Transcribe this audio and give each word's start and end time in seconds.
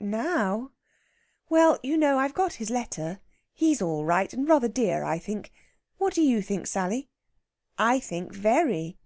"Now? 0.00 0.70
Well, 1.48 1.80
you 1.82 1.96
know, 1.96 2.20
I've 2.20 2.32
got 2.32 2.52
his 2.62 2.70
letter. 2.70 3.18
He's 3.52 3.82
all 3.82 4.04
right 4.04 4.32
and 4.32 4.48
rather 4.48 4.68
dear, 4.68 5.02
I 5.02 5.18
think. 5.18 5.50
What 5.96 6.14
do 6.14 6.22
you 6.22 6.40
think, 6.40 6.68
Sally?" 6.68 7.08
"I 7.78 7.98
think 7.98 8.32
very." 8.32 8.96